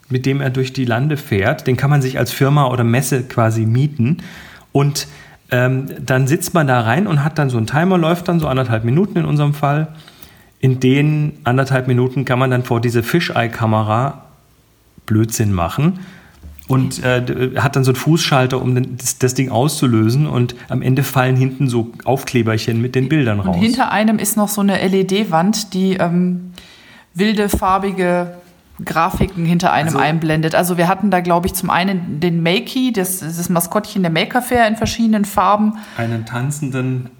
mit 0.08 0.24
dem 0.24 0.40
er 0.40 0.48
durch 0.48 0.72
die 0.72 0.86
Lande 0.86 1.18
fährt. 1.18 1.66
Den 1.66 1.76
kann 1.76 1.90
man 1.90 2.00
sich 2.00 2.18
als 2.18 2.32
Firma 2.32 2.68
oder 2.68 2.84
Messe 2.84 3.22
quasi 3.24 3.66
mieten. 3.66 4.18
Und 4.72 5.08
ähm, 5.50 5.86
dann 6.04 6.26
sitzt 6.26 6.54
man 6.54 6.66
da 6.66 6.80
rein 6.80 7.06
und 7.06 7.24
hat 7.24 7.38
dann 7.38 7.50
so 7.50 7.58
ein 7.58 7.66
Timer, 7.66 7.98
läuft 7.98 8.28
dann 8.28 8.40
so 8.40 8.48
anderthalb 8.48 8.84
Minuten 8.84 9.18
in 9.18 9.24
unserem 9.24 9.54
Fall 9.54 9.88
in 10.60 10.80
den 10.80 11.34
anderthalb 11.44 11.86
Minuten 11.86 12.24
kann 12.24 12.38
man 12.38 12.50
dann 12.50 12.64
vor 12.64 12.80
diese 12.80 13.02
Fisheye-Kamera 13.02 14.24
Blödsinn 15.06 15.52
machen 15.52 16.00
und 16.66 17.02
äh, 17.02 17.52
hat 17.56 17.76
dann 17.76 17.84
so 17.84 17.92
einen 17.92 17.96
Fußschalter, 17.96 18.60
um 18.60 18.96
das, 18.98 19.18
das, 19.18 19.34
Ding 19.34 19.50
auszulösen 19.50 20.26
und 20.26 20.54
am 20.68 20.82
Ende 20.82 21.02
fallen 21.02 21.36
hinten 21.36 21.68
so 21.68 21.92
Aufkleberchen 22.04 22.82
mit 22.82 22.94
den 22.94 23.08
Bildern 23.08 23.40
raus. 23.40 23.56
Und 23.56 23.62
hinter 23.62 23.90
einem 23.90 24.18
ist 24.18 24.36
noch 24.36 24.48
so 24.48 24.60
eine 24.60 24.76
LED-Wand, 24.86 25.72
die 25.72 25.94
ähm, 25.94 26.52
wilde, 27.14 27.48
farbige 27.48 28.34
Grafiken 28.84 29.44
hinter 29.44 29.72
einem 29.72 29.88
also, 29.88 29.98
einblendet. 29.98 30.54
Also 30.54 30.76
wir 30.76 30.88
hatten 30.88 31.10
da, 31.10 31.20
glaube 31.20 31.46
ich, 31.46 31.54
zum 31.54 31.70
einen 31.70 32.20
den 32.20 32.42
Makey, 32.42 32.92
das, 32.92 33.20
das 33.20 33.48
Maskottchen 33.48 34.02
der 34.02 34.12
Maker 34.12 34.42
Fair 34.42 34.66
in 34.68 34.76
verschiedenen 34.76 35.24
Farben. 35.24 35.78
Einen 35.96 36.26
tanzenden 36.26 37.10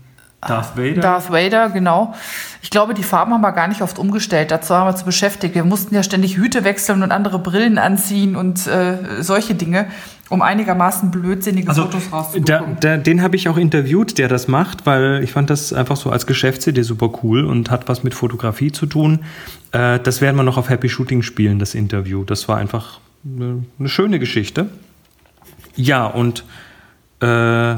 Darth 0.41 0.77
Vader. 0.77 1.00
Darth 1.00 1.33
Vader, 1.33 1.69
genau. 1.71 2.15
Ich 2.62 2.71
glaube, 2.71 2.95
die 2.95 3.03
Farben 3.03 3.33
haben 3.33 3.41
wir 3.41 3.50
gar 3.53 3.67
nicht 3.67 3.83
oft 3.83 3.99
umgestellt. 3.99 4.53
Dazu 4.53 4.75
haben 4.75 4.87
wir 4.87 4.95
zu 4.95 5.05
beschäftigt. 5.05 5.57
Wir 5.57 5.65
mussten 5.65 5.95
ja 5.95 6.05
ständig 6.05 6.37
Hüte 6.37 6.62
wechseln 6.62 7.03
und 7.03 7.11
andere 7.11 7.41
Brillen 7.41 7.77
anziehen 7.79 8.37
und 8.37 8.65
äh, 8.69 9.21
solche 9.21 9.57
Dinge, 9.57 9.87
um 10.28 10.42
einigermaßen 10.42 11.11
blödsinnige 11.11 11.68
also, 11.68 11.82
Fotos 11.82 12.12
rauszubekommen. 12.12 12.76
Da, 12.80 12.97
da, 12.97 13.02
den 13.02 13.23
habe 13.23 13.37
ich 13.37 13.49
auch 13.49 13.56
interviewt, 13.56 14.18
der 14.18 14.28
das 14.28 14.49
macht, 14.49 14.87
weil 14.87 15.23
ich 15.23 15.32
fand 15.32 15.50
das 15.50 15.73
einfach 15.73 15.97
so 15.97 16.11
als 16.11 16.26
Geschäftsidee 16.26 16.82
super 16.82 17.11
cool 17.23 17.44
und 17.44 17.70
hat 17.70 17.88
was 17.88 18.02
mit 18.02 18.14
Fotografie 18.14 18.73
zu 18.73 18.87
tun. 18.87 19.20
Äh, 19.73 20.00
das 20.00 20.20
werden 20.20 20.37
wir 20.37 20.42
noch 20.42 20.56
auf 20.56 20.68
Happy 20.68 20.88
Shooting 20.88 21.23
spielen, 21.23 21.58
das 21.58 21.75
Interview. 21.75 22.25
Das 22.25 22.49
war 22.49 22.58
einfach 22.58 23.00
eine, 23.25 23.64
eine 23.78 23.88
schöne 23.88 24.18
Geschichte. 24.18 24.68
Ja, 25.76 26.06
und 26.06 26.44
äh, 27.20 27.76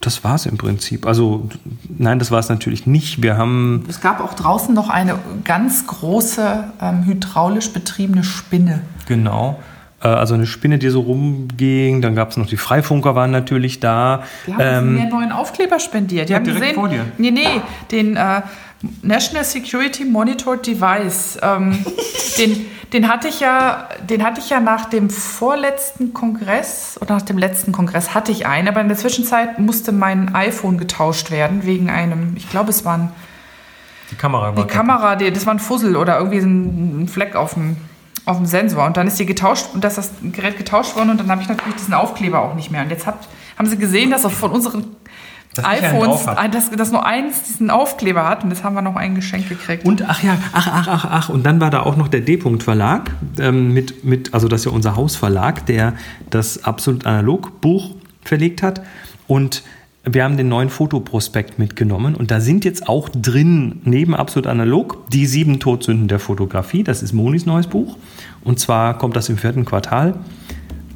das 0.00 0.22
war 0.24 0.36
es 0.36 0.46
im 0.46 0.56
Prinzip. 0.56 1.06
Also 1.06 1.48
nein, 1.88 2.18
das 2.18 2.30
war 2.30 2.38
es 2.38 2.48
natürlich 2.48 2.86
nicht. 2.86 3.22
Wir 3.22 3.36
haben. 3.36 3.84
Es 3.88 4.00
gab 4.00 4.20
auch 4.20 4.34
draußen 4.34 4.74
noch 4.74 4.88
eine 4.88 5.18
ganz 5.44 5.86
große 5.86 6.64
ähm, 6.80 7.04
hydraulisch 7.04 7.72
betriebene 7.72 8.24
Spinne. 8.24 8.80
Genau. 9.06 9.60
Äh, 10.02 10.08
also 10.08 10.34
eine 10.34 10.46
Spinne, 10.46 10.78
die 10.78 10.88
so 10.88 11.00
rumging. 11.00 12.00
Dann 12.00 12.14
gab 12.14 12.30
es 12.30 12.36
noch 12.36 12.46
die 12.46 12.56
Freifunker, 12.56 13.14
waren 13.14 13.30
natürlich 13.30 13.80
da. 13.80 14.22
Die 14.46 14.54
haben 14.54 14.60
ähm, 14.60 14.94
mir 14.94 15.02
einen 15.02 15.10
neuen 15.10 15.32
Aufkleber 15.32 15.78
spendiert. 15.78 16.28
Die 16.28 16.32
ja, 16.32 16.38
haben 16.38 16.44
direkt 16.44 16.62
gesehen, 16.62 16.74
vor 16.74 16.88
dir. 16.88 17.04
Nee, 17.18 17.30
nee, 17.30 17.60
den 17.90 18.16
äh, 18.16 18.42
National 19.02 19.44
Security 19.44 20.04
Monitored 20.04 20.66
Device. 20.66 21.38
Ähm, 21.42 21.84
den, 22.38 22.66
den, 22.92 23.08
hatte 23.08 23.28
ich 23.28 23.40
ja, 23.40 23.88
den 24.08 24.24
hatte 24.24 24.40
ich 24.40 24.50
ja 24.50 24.60
nach 24.60 24.84
dem 24.86 25.10
vorletzten 25.10 26.14
Kongress 26.14 26.98
oder 27.00 27.14
nach 27.14 27.22
dem 27.22 27.38
letzten 27.38 27.72
Kongress 27.72 28.14
hatte 28.14 28.30
ich 28.30 28.46
einen, 28.46 28.68
aber 28.68 28.80
in 28.80 28.88
der 28.88 28.96
Zwischenzeit 28.96 29.58
musste 29.58 29.92
mein 29.92 30.34
iPhone 30.34 30.78
getauscht 30.78 31.30
werden 31.30 31.64
wegen 31.64 31.90
einem, 31.90 32.34
ich 32.36 32.48
glaube, 32.48 32.70
es 32.70 32.84
waren 32.84 33.10
die 34.10 34.16
Kamera. 34.16 34.52
Die 34.52 34.64
Kamera, 34.64 35.16
die, 35.16 35.30
das 35.30 35.44
war 35.44 35.54
ein 35.54 35.58
Fussel 35.58 35.96
oder 35.96 36.18
irgendwie 36.18 36.38
ein 36.38 37.08
Fleck 37.08 37.36
auf 37.36 37.54
dem, 37.54 37.76
auf 38.28 38.36
dem 38.36 38.46
Sensor. 38.46 38.84
Und 38.84 38.96
dann 38.96 39.06
ist 39.06 39.18
die 39.18 39.26
getauscht, 39.26 39.66
dass 39.80 39.94
das 39.94 40.12
Gerät 40.22 40.58
getauscht 40.58 40.94
worden 40.96 41.10
und 41.10 41.20
dann 41.20 41.30
habe 41.30 41.40
ich 41.40 41.48
natürlich 41.48 41.76
diesen 41.76 41.94
Aufkleber 41.94 42.42
auch 42.42 42.54
nicht 42.54 42.70
mehr. 42.70 42.82
Und 42.82 42.90
jetzt 42.90 43.06
hat, 43.06 43.28
haben 43.58 43.66
sie 43.66 43.78
gesehen, 43.78 44.10
dass 44.10 44.24
auch 44.24 44.30
von 44.30 44.50
unseren 44.50 44.84
das 45.54 45.64
iPhones, 45.64 46.26
das, 46.52 46.70
das 46.70 46.92
nur 46.92 47.04
eins 47.06 47.42
diesen 47.42 47.70
Aufkleber 47.70 48.28
hat 48.28 48.44
und 48.44 48.50
das 48.50 48.62
haben 48.62 48.74
wir 48.74 48.82
noch 48.82 48.96
ein 48.96 49.14
Geschenk 49.14 49.48
gekriegt. 49.48 49.84
Und 49.86 50.08
ach 50.08 50.22
ja, 50.22 50.36
ach, 50.52 50.68
ach, 50.70 50.88
ach, 50.88 51.04
ach. 51.10 51.28
Und 51.30 51.44
dann 51.44 51.60
war 51.60 51.70
da 51.70 51.82
auch 51.82 51.96
noch 51.96 52.08
der 52.08 52.20
D-Punkt 52.20 52.62
Verlag, 52.62 53.10
ähm, 53.40 53.72
mit, 53.72 54.04
mit, 54.04 54.34
also 54.34 54.46
das 54.46 54.60
ist 54.60 54.64
ja 54.66 54.72
unser 54.72 54.94
Hausverlag, 54.94 55.64
der 55.66 55.94
das 56.28 56.64
absolut 56.64 57.06
analog 57.06 57.60
Buch 57.62 57.94
verlegt 58.22 58.62
hat. 58.62 58.82
Und 59.26 59.62
wir 60.14 60.24
haben 60.24 60.36
den 60.36 60.48
neuen 60.48 60.70
Fotoprospekt 60.70 61.58
mitgenommen 61.58 62.14
und 62.14 62.30
da 62.30 62.40
sind 62.40 62.64
jetzt 62.64 62.88
auch 62.88 63.08
drin, 63.08 63.80
neben 63.84 64.14
absolut 64.14 64.46
analog, 64.46 65.08
die 65.10 65.26
sieben 65.26 65.60
Todsünden 65.60 66.08
der 66.08 66.18
Fotografie. 66.18 66.84
Das 66.84 67.02
ist 67.02 67.12
Monis 67.12 67.46
neues 67.46 67.66
Buch. 67.66 67.96
Und 68.44 68.60
zwar 68.60 68.98
kommt 68.98 69.16
das 69.16 69.28
im 69.28 69.38
vierten 69.38 69.64
Quartal 69.64 70.14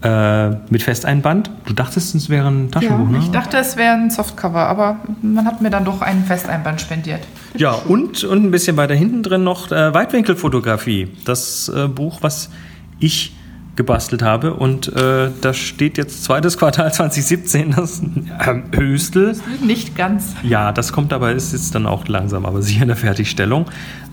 äh, 0.02 0.50
mit 0.71 0.83
Festeinband. 0.83 1.50
Du 1.64 1.73
dachtest, 1.73 2.14
es 2.14 2.28
wäre 2.28 2.49
ein 2.49 2.71
Taschenbuch, 2.71 3.07
ja, 3.07 3.12
ne? 3.12 3.19
Ich 3.19 3.31
dachte, 3.31 3.57
es 3.59 3.76
wäre 3.76 3.95
ein 3.95 4.11
Softcover, 4.11 4.66
aber 4.66 4.97
man 5.23 5.45
hat 5.47 5.61
mir 5.61 5.71
dann 5.71 5.85
doch 5.85 6.00
einen 6.00 6.25
Festeinband 6.25 6.81
spendiert. 6.81 7.21
Ja, 7.57 7.73
und, 7.73 8.25
und 8.25 8.45
ein 8.45 8.50
bisschen 8.50 8.76
weiter 8.76 8.95
hinten 8.95 9.23
drin 9.23 9.45
noch 9.45 9.71
äh, 9.71 9.95
Weitwinkelfotografie. 9.95 11.09
Das 11.25 11.69
äh, 11.69 11.88
Buch, 11.88 12.19
was 12.23 12.50
ich 12.99 13.35
gebastelt 13.76 14.22
habe. 14.22 14.54
Und 14.54 14.94
äh, 14.94 15.30
da 15.40 15.54
steht 15.54 15.98
jetzt 15.98 16.24
zweites 16.24 16.58
Quartal 16.58 16.92
2017, 16.92 17.72
das 17.72 18.02
äh, 18.02 18.76
Höchstel. 18.76 19.36
Nicht 19.62 19.96
ganz. 19.96 20.34
Ja, 20.42 20.72
das 20.72 20.92
kommt 20.92 21.12
aber, 21.12 21.32
ist 21.32 21.52
jetzt 21.52 21.74
dann 21.74 21.86
auch 21.86 22.06
langsam, 22.08 22.46
aber 22.46 22.62
sicher 22.62 22.82
in 22.82 22.88
der 22.88 22.96
Fertigstellung. 22.96 23.66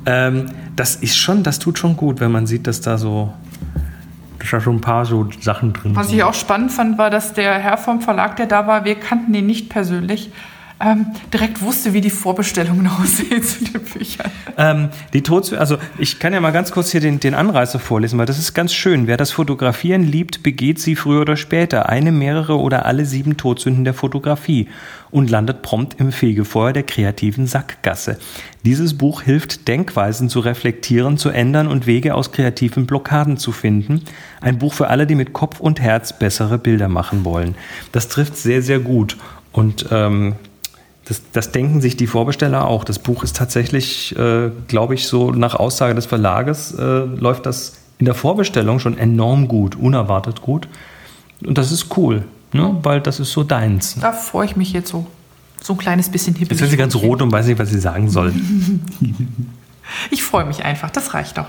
Ähm, 0.06 0.46
das 0.76 0.96
ist 0.96 1.18
schon, 1.18 1.44
das 1.44 1.60
tut 1.60 1.78
schon 1.78 1.98
gut, 1.98 2.20
wenn 2.20 2.32
man 2.32 2.48
sieht, 2.48 2.68
dass 2.68 2.82
da 2.82 2.98
so 2.98 3.34
dass 4.40 4.52
da 4.52 4.62
schon 4.62 4.78
ein 4.78 4.82
paar 4.82 5.06
so 5.06 5.28
Sachen 5.42 5.74
drin 5.74 5.96
Was 5.98 6.14
ich 6.14 6.24
auch 6.24 6.34
spannend 6.34 6.72
fand, 6.72 6.98
war, 6.98 7.10
dass 7.10 7.34
der 7.34 7.56
Herr 7.56 7.78
vom 7.78 8.00
Verlag, 8.00 8.38
der 8.38 8.46
da 8.46 8.68
war, 8.68 8.86
wir 8.86 8.96
kannten 8.96 9.34
ihn 9.34 9.46
nicht 9.46 9.70
persönlich, 9.70 10.32
ähm, 10.82 11.08
direkt 11.34 11.62
wusste, 11.62 11.94
wie 11.94 12.02
die 12.02 12.10
Vorbestellungen 12.10 12.88
aussehen 13.02 13.44
zu 13.44 13.66
den 13.66 13.82
Büchern. 13.82 14.32
Ähm, 14.58 14.90
die 15.14 15.22
Tods 15.22 15.54
also 15.54 15.78
ich 15.98 16.20
kann 16.20 16.34
ja 16.34 16.40
mal 16.40 16.52
ganz 16.52 16.72
kurz 16.72 16.92
hier 16.92 17.02
den, 17.02 17.20
den 17.20 17.34
Anreißer 17.34 17.80
vorlesen, 17.80 18.18
weil 18.18 18.26
das 18.26 18.40
ist 18.40 18.54
ganz 18.54 18.74
schön. 18.74 19.08
Wer 19.08 19.18
das 19.18 19.32
Fotografieren 19.32 20.04
liebt, 20.04 20.44
begeht 20.44 20.80
sie 20.80 20.96
früher 20.96 21.22
oder 21.22 21.38
später. 21.38 21.90
Eine, 21.90 22.12
mehrere 22.12 22.58
oder 22.58 22.86
alle 22.86 23.06
sieben 23.06 23.38
Todsünden 23.38 23.84
der 23.84 23.94
Fotografie 23.94 24.68
und 25.12 25.30
landet 25.30 25.62
prompt 25.62 26.00
im 26.00 26.12
Fegefeuer 26.12 26.74
der 26.74 26.84
kreativen 26.84 27.48
Sackgasse. 27.48 28.18
Dieses 28.66 28.98
Buch 28.98 29.22
hilft, 29.22 29.68
Denkweisen 29.68 30.30
zu 30.30 30.40
reflektieren, 30.40 31.18
zu 31.18 31.30
ändern 31.30 31.68
und 31.68 31.88
Wege 31.88 32.16
aus 32.16 32.32
kreativen 32.32 32.86
Blockaden 32.86 33.38
zu 33.38 33.52
finden. 33.52 34.04
Ein 34.42 34.60
Buch 34.60 34.74
für 34.74 34.88
alle, 34.88 35.08
die 35.08 35.16
mit 35.16 35.34
Kopf 35.34 35.60
und 35.60 35.82
Herz 35.82 36.18
bessere 36.18 36.58
Bilder 36.58 36.88
machen 36.88 37.26
wollen. 37.26 37.56
Das 37.92 38.08
trifft 38.08 38.38
sehr, 38.38 38.62
sehr 38.62 38.80
gut. 38.80 39.18
Und 39.52 39.88
ähm, 39.92 40.36
das, 41.10 41.24
das, 41.34 41.52
denken 41.52 41.82
sich 41.82 41.98
die 41.98 42.06
Vorbesteller 42.06 42.68
auch. 42.68 42.84
Das 42.84 43.00
Buch 43.00 43.24
ist 43.24 43.36
tatsächlich, 43.36 44.16
äh, 44.16 44.52
glaube 44.68 44.94
ich, 44.94 45.08
so 45.08 45.32
nach 45.32 45.56
Aussage 45.56 45.96
des 45.96 46.06
Verlages 46.06 46.72
äh, 46.74 46.84
läuft 46.84 47.48
das 47.48 47.80
in 47.98 48.06
der 48.06 48.14
Vorbestellung 48.14 48.78
schon 48.78 48.96
enorm 48.96 49.48
gut, 49.48 49.76
unerwartet 49.76 50.42
gut. 50.42 50.68
Und 51.44 51.58
das 51.58 51.72
ist 51.72 51.98
cool, 51.98 52.26
ne? 52.54 52.78
weil 52.84 53.02
das 53.02 53.20
ist 53.20 53.32
so 53.32 53.44
deins. 53.44 53.96
Da 54.00 54.12
freue 54.12 54.46
ich 54.46 54.56
mich 54.56 54.72
jetzt 54.72 54.90
so, 54.90 55.08
so 55.64 55.74
ein 55.74 55.80
kleines 55.80 56.10
bisschen 56.10 56.36
hibbelig. 56.36 56.52
Jetzt 56.52 56.62
wird 56.62 56.72
sie 56.72 56.78
ganz 56.78 56.96
rot 56.96 57.24
und 57.24 57.32
weiß 57.32 57.48
nicht, 57.48 57.58
was 57.58 57.70
sie 57.70 57.80
sagen 57.80 58.10
soll. 58.12 58.32
ich 60.12 60.22
freue 60.22 60.46
mich 60.46 60.64
einfach, 60.64 60.92
das 60.92 61.16
reicht 61.16 61.40
doch. 61.40 61.48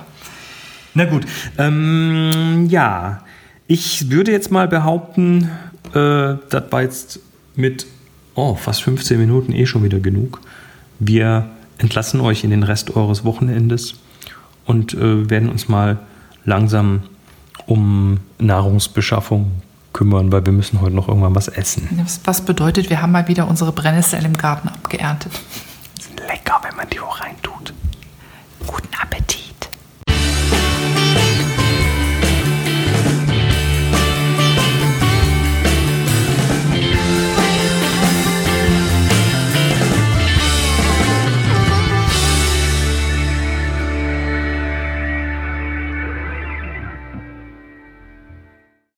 Na 0.95 1.05
gut, 1.05 1.27
ähm, 1.59 2.67
ja, 2.71 3.23
ich 3.67 4.11
würde 4.11 4.33
jetzt 4.33 4.51
mal 4.51 4.69
behaupten, 4.69 5.51
äh, 5.95 6.37
das 6.49 6.65
war 6.71 6.81
jetzt 6.81 7.21
mit 7.55 7.87
oh, 8.35 8.55
fast 8.55 8.83
15 8.83 9.19
Minuten 9.19 9.53
eh 9.53 9.67
schon 9.67 9.83
wieder 9.83 10.01
genug. 10.01 10.41
Wir 10.99 11.51
entlassen 11.79 12.21
euch 12.21 12.45
in 12.45 12.51
den 12.51 12.63
Rest 12.63 12.95
eures 12.97 13.25
Wochenendes 13.25 13.95
und 14.67 14.95
äh, 14.95 15.29
werden 15.31 15.49
uns 15.49 15.69
mal 15.69 15.99
langsam 16.45 17.03
um 17.67 18.21
Nahrungsbeschaffung 18.39 19.51
kümmern, 19.93 20.31
weil 20.33 20.45
wir 20.45 20.53
müssen 20.53 20.81
heute 20.81 20.95
noch 20.95 21.09
irgendwann 21.09 21.35
was 21.35 21.49
essen. 21.49 21.89
Was 22.25 22.41
bedeutet, 22.43 22.91
wir 22.91 23.03
haben 23.03 23.13
mal 23.13 23.29
wieder 23.29 23.49
unsere 23.49 23.73
Brennnesseln 23.73 24.25
im 24.25 24.35
Garten 24.35 24.69
abgeerntet. 24.69 25.33